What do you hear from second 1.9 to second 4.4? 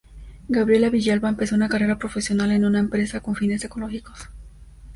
profesional en una empresa con fines ecológicos.